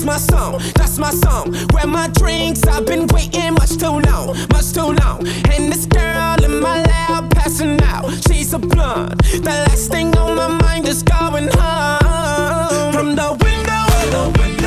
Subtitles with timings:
[0.00, 1.52] That's my song, that's my song.
[1.72, 5.26] Where my drinks, I've been waiting much too long, much too long.
[5.50, 9.22] And this girl in my lap passing out, she's a blunt.
[9.24, 12.92] The last thing on my mind is going home.
[12.94, 14.59] From the window, the window.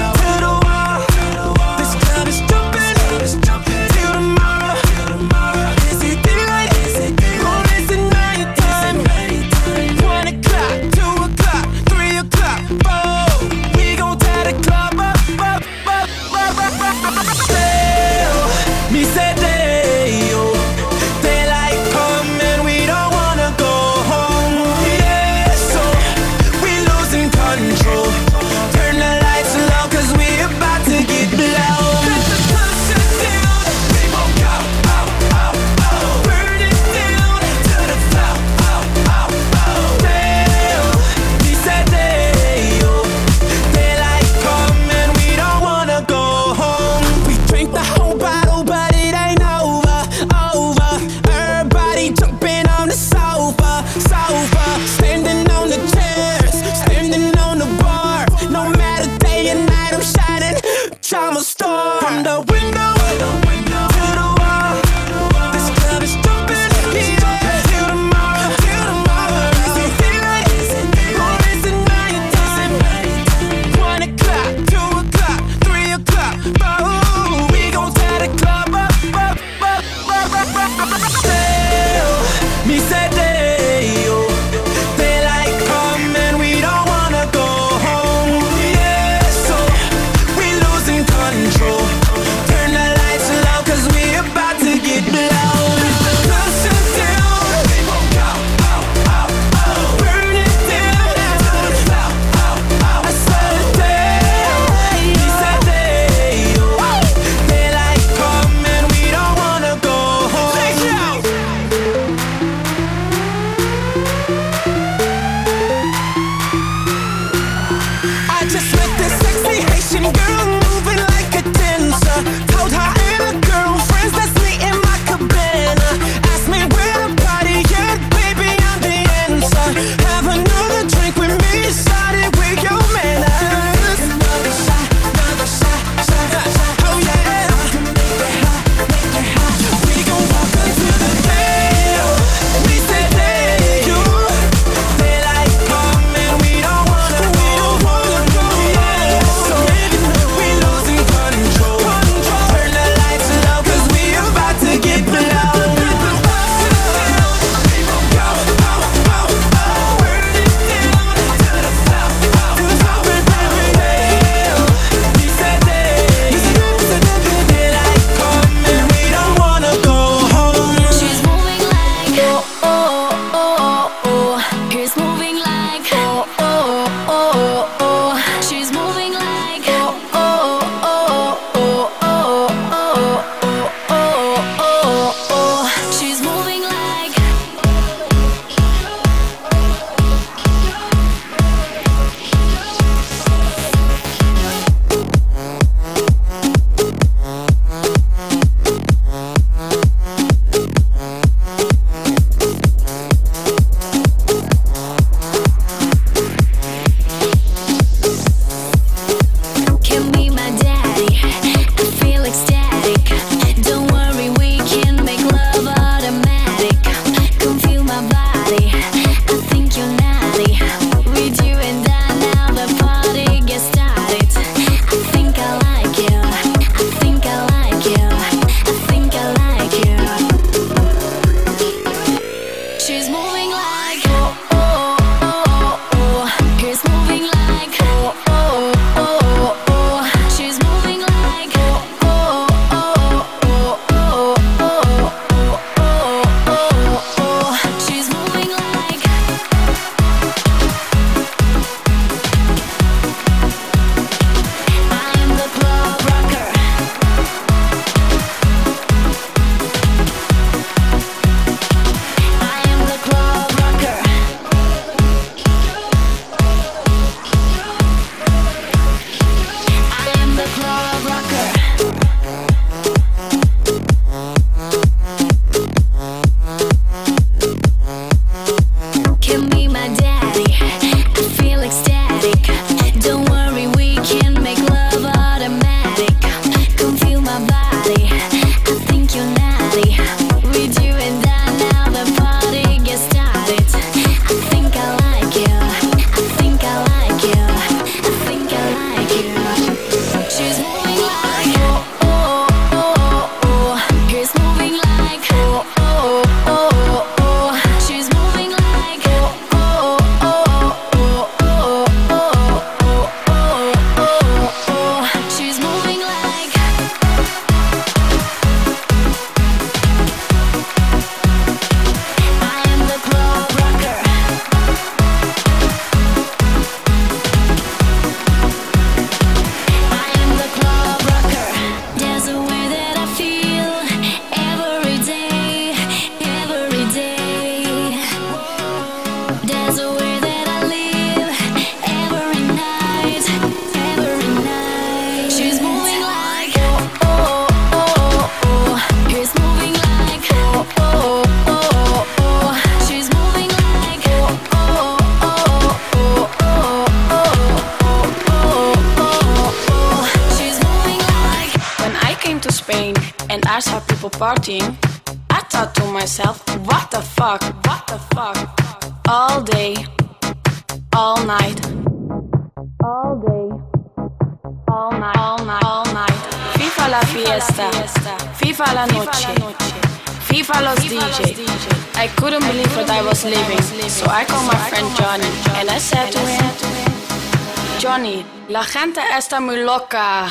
[388.84, 390.26] Gente está muy loca.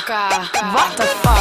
[0.75, 1.32] What the fuck?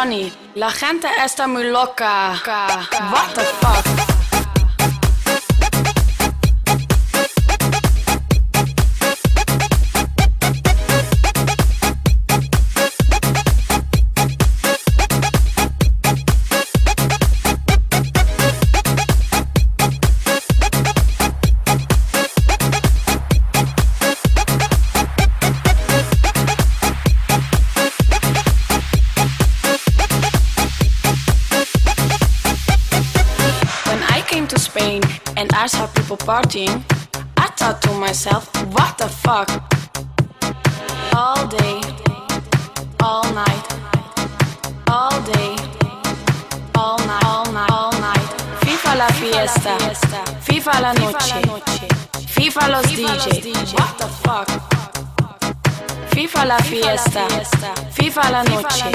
[0.00, 2.32] Johnny, la gente está muy loca.
[2.46, 4.09] What the fuck?
[36.40, 36.82] Partying,
[37.36, 39.48] I thought to myself, what the fuck?
[41.14, 41.80] All day,
[43.02, 43.66] all night,
[44.88, 45.56] all day,
[46.74, 48.28] all night, all night, all night.
[48.64, 49.76] FIFA la fiesta,
[50.40, 51.40] FIFA la noche,
[52.34, 53.74] FIFA los DJ.
[53.74, 54.48] What the fuck?
[56.12, 57.26] FIFA la fiesta,
[57.92, 58.90] FIFA la noche,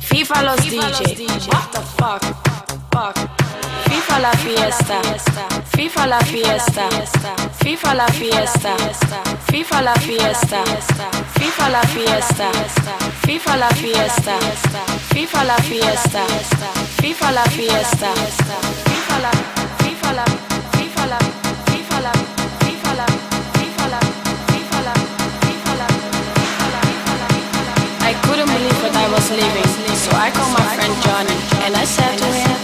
[0.00, 1.18] FIFA los DJ.
[1.48, 2.22] What the fuck?
[2.92, 3.43] Fuck.
[4.14, 5.00] FIFA la fiesta,
[5.76, 6.88] FIFA la fiesta,
[7.64, 8.76] FIFA la fiesta,
[9.50, 10.62] FIFA la fiesta,
[11.34, 12.48] FIFA la fiesta,
[13.26, 14.38] FIFA la fiesta,
[15.12, 16.22] FIFA la fiesta,
[17.02, 18.14] FIFA la fiesta,
[18.86, 19.32] FIFA la,
[19.82, 20.24] FIFA la,
[20.78, 21.18] FIFA la,
[21.66, 22.12] FIFA la, FIFA la,
[22.60, 23.02] FIFA la,
[24.46, 24.96] FIFA la,
[25.50, 25.72] FIFA
[27.66, 31.74] la, I couldn't believe what I was leaving, so I called my friend Johnny and
[31.74, 32.63] I said to him.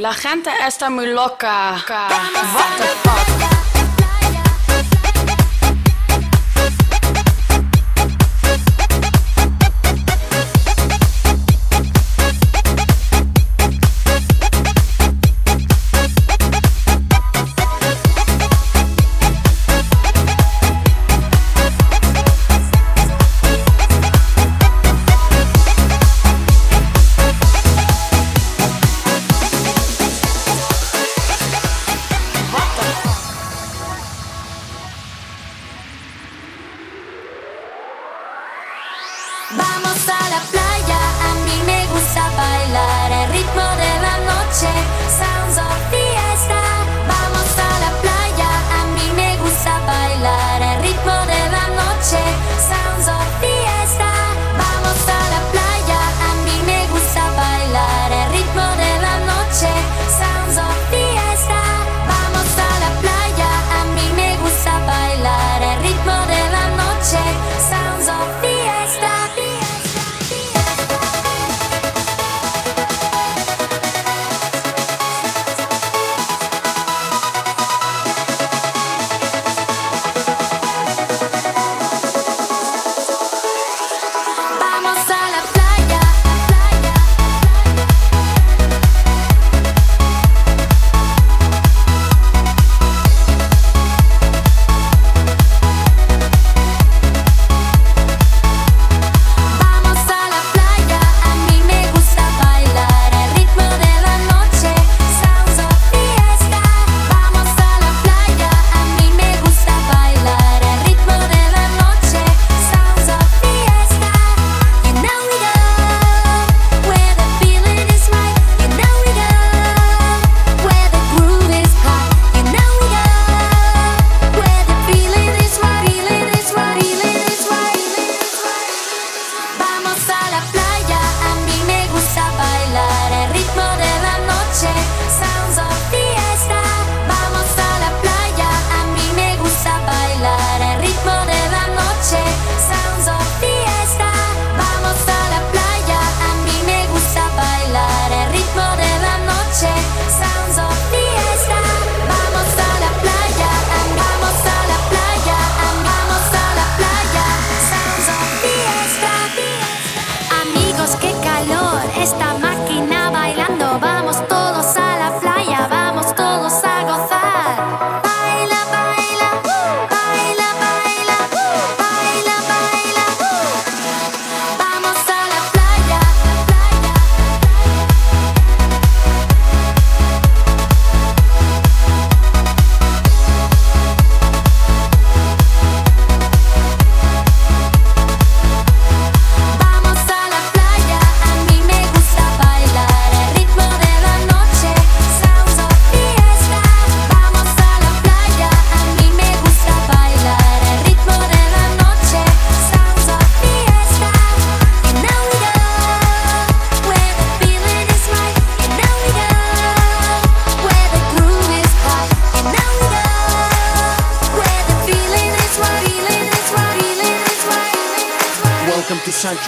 [0.00, 1.84] La gente está muy loca.
[1.86, 3.39] What the fuck?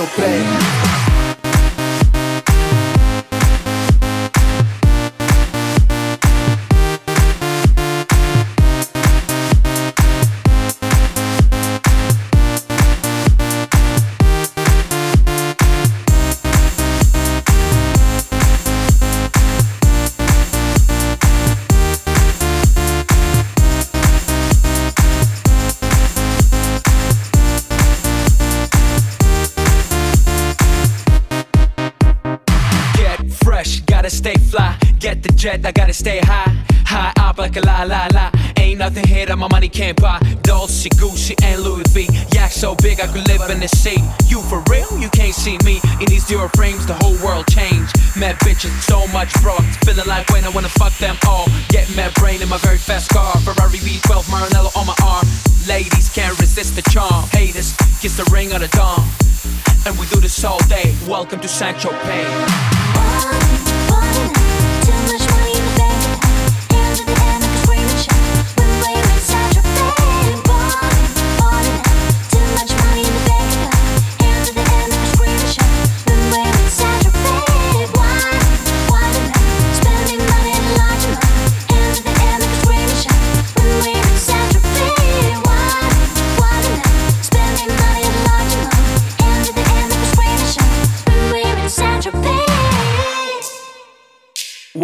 [0.02, 0.41] Central Bay.
[35.42, 35.71] Get the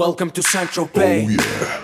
[0.09, 1.27] Welcome to Central Bay.
[1.27, 1.83] Oh yeah.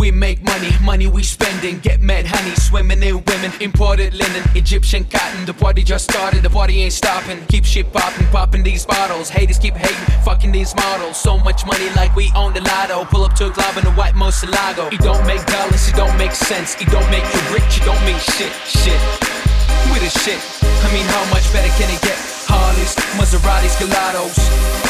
[0.00, 1.80] We make money, money we spending.
[1.80, 3.52] Get mad honey, swimming in women.
[3.60, 5.44] Imported linen, Egyptian cotton.
[5.44, 7.44] The party just started, the party ain't stopping.
[7.48, 9.28] Keep shit popping, popping these bottles.
[9.28, 11.18] Haters keep hating, fucking these models.
[11.20, 13.04] So much money like we own the lotto.
[13.04, 14.90] Pull up to a club in a white Murciélago.
[14.90, 16.80] It don't make dollars, it don't make sense.
[16.80, 19.51] It don't make you rich, it don't mean shit, shit.
[19.90, 20.38] We the shit.
[20.62, 22.18] I mean, how much better can it get?
[22.46, 24.38] Harleys, Maseratis, Gelatos.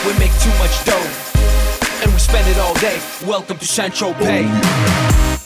[0.05, 1.09] We make too much dough,
[2.03, 2.99] and we spend it all day.
[3.27, 5.42] Welcome to Central Pay.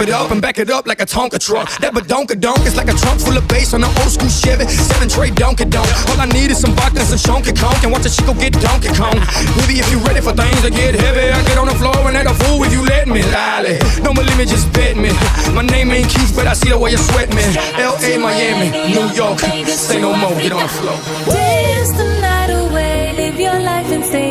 [0.00, 1.66] It up and back it up like a Tonka truck.
[1.80, 4.66] That badonka donk is like a trunk full of bass on an old school Chevy.
[4.68, 5.88] Seven tray donkey donk.
[6.10, 8.52] All I need is some vodka and some chunky conk and watch a chico get
[8.60, 9.18] Donkey Kong.
[9.58, 12.16] Baby, if you ready for things to get heavy, I get on the floor and
[12.16, 13.22] act a fool if you let me.
[13.32, 15.10] Lolly, don't believe me, just bet me.
[15.56, 17.42] My name ain't Keith, but I see the way you sweat me.
[17.80, 20.98] L.A., Miami, New York, say no more, get on the floor.
[21.32, 24.27] Dance the night away, Live your life and stay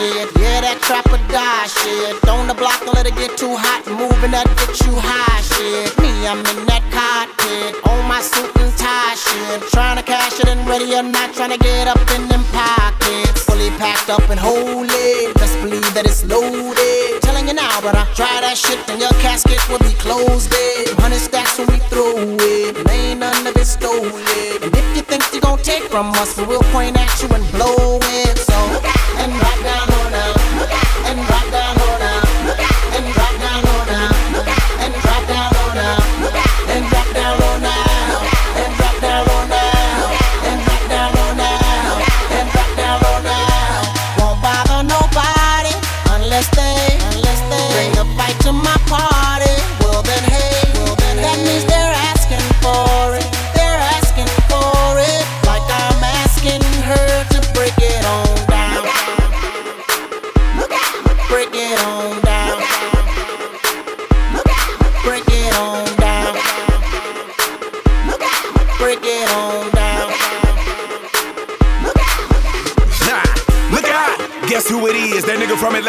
[0.00, 0.28] shit.
[0.40, 2.16] Yeah, that trap or die shit.
[2.28, 3.84] On the block, don't let it get too hot.
[3.86, 5.92] Moving that get you high shit.
[6.00, 7.76] Me, I'm in that cockpit.
[7.84, 9.60] On my suit and tie shit.
[9.70, 11.34] Trying to cash it and ready or not.
[11.34, 13.44] Trying to get up in them pockets.
[13.44, 15.32] Fully packed up and holy.
[15.36, 17.20] Best believe that it's loaded.
[17.22, 20.52] Telling you now, but I Try that shit, then your casket will be closed.
[20.52, 20.92] It.
[21.00, 22.76] Hundred stacks when we throw it.
[22.76, 24.12] And ain't none of it stolen.
[24.60, 27.44] And if you think you gon' take from us, we will point at you and
[27.52, 28.09] blow it.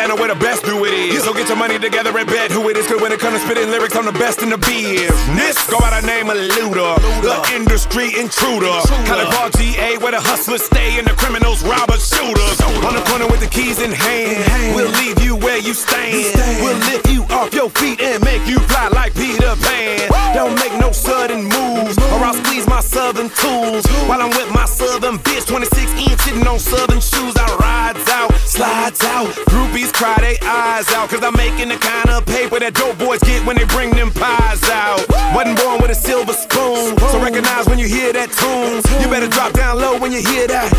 [0.02, 1.24] Atlanta where the best do it is.
[1.24, 2.80] So get your money together and bet who it is.
[3.00, 5.56] When it comes to spitting lyrics, I'm the best in the business.
[5.72, 8.84] Go by the name of Luda, the industry intruder.
[9.08, 12.60] California GA where the hustlers stay and the criminals rob us, shooters.
[12.84, 14.76] On the corner with the keys in hand.
[14.76, 16.36] We'll leave you where you stand.
[16.60, 20.12] We'll lift you off your feet and make you fly like Peter Pan.
[20.36, 24.66] Don't make no sudden moves or I'll squeeze my southern tools while I'm with my
[24.66, 25.48] southern bitch.
[25.48, 27.34] 26 inch sitting on southern shoes.
[27.38, 29.28] I rides out, slides out.
[29.48, 31.10] Groupies cry they eyes out.
[31.10, 34.11] Cause I'm making the kind of paper that dope boys get when they bring them
[34.11, 35.05] pies out.
[35.36, 36.97] Wasn't born with a silver spoon.
[37.11, 38.82] So recognize when you hear that tune.
[39.01, 40.70] You better drop down low when you hear that.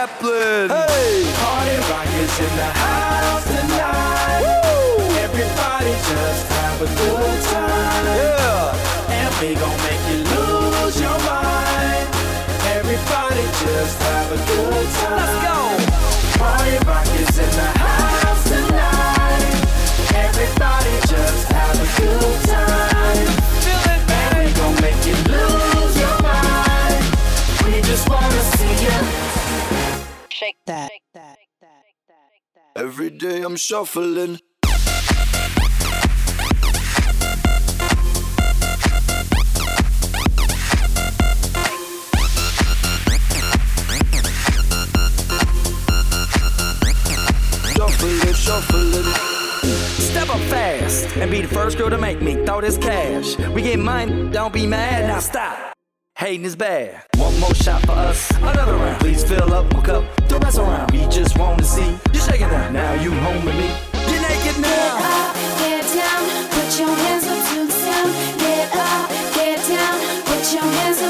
[0.00, 1.28] Hey!
[1.36, 4.40] Party rockers in the house tonight.
[4.40, 5.04] Woo!
[5.20, 8.06] Everybody just have a good time.
[8.06, 9.10] Yeah!
[9.10, 9.99] And we gon' make
[33.00, 34.40] Every day I'm shuffling.
[51.16, 53.38] and be the first girl to make me throw this cash.
[53.54, 55.74] We get money, don't be mad, now stop.
[56.16, 57.09] Hating is bad
[57.40, 58.30] more shot for us.
[58.36, 60.04] Another round, please fill up my cup.
[60.28, 62.70] Don't mess around, we just wanna see you shaking now.
[62.70, 63.68] Now you home with me.
[64.10, 64.98] You're naked now.
[65.00, 66.22] Get up, get down,
[66.54, 68.12] put your hands up to the sound.
[68.38, 69.96] Get up, get down,
[70.28, 71.09] put your hands up.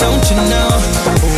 [0.00, 1.33] don't you know?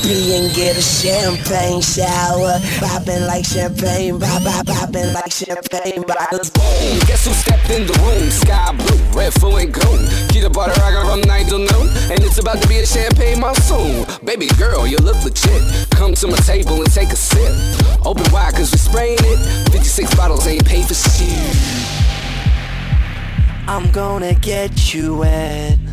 [0.00, 2.60] And get a champagne shower.
[2.78, 6.50] Popping like champagne, pop, pop, popping like champagne bottles.
[6.50, 6.98] Boom!
[7.06, 8.30] Guess who stepped in the room?
[8.30, 10.00] Sky blue, red, full and gold.
[10.30, 11.88] Keep the butter, I got rum night till noon.
[12.10, 14.06] And it's about to be a champagne monsoon.
[14.24, 15.90] Baby girl, you look legit.
[15.90, 17.52] Come to my table and take a sip.
[18.06, 19.70] Open wide, cause we spraying it.
[19.72, 21.56] 56 bottles ain't paid for shit.
[23.66, 25.87] I'm gonna get you wet.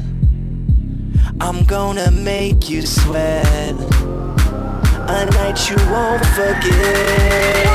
[1.42, 3.76] I'm gonna make you sweat.
[5.08, 7.66] A night you won't forget.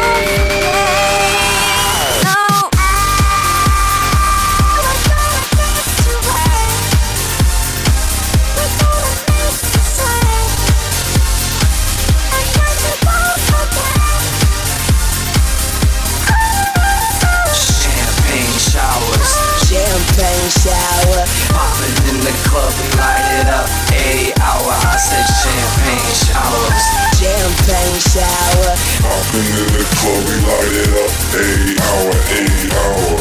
[22.20, 23.68] in the club, we light it up.
[23.96, 26.84] Every hour, I said champagne showers.
[27.16, 28.72] Champagne shower.
[29.08, 31.12] Hop in the club, we light it up.
[31.32, 33.16] Every hour, every hour.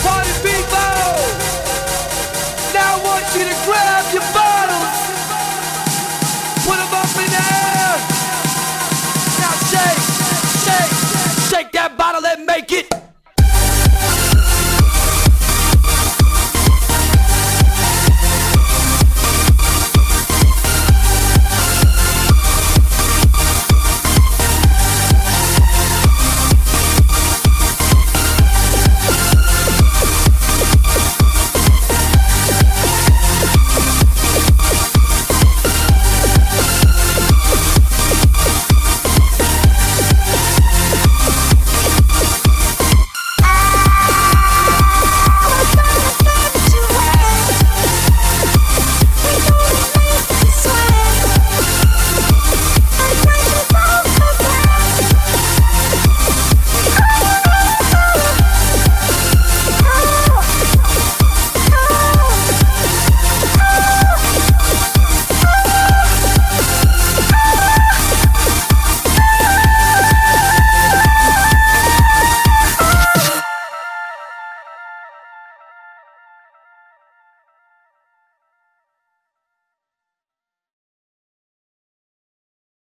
[0.00, 1.12] Party people!
[2.72, 4.96] Now I want you to grab your bottles.
[6.64, 7.92] Put them up in the air.
[9.44, 10.00] Now shake,
[10.64, 10.92] shake,
[11.52, 13.03] shake that bottle and make it.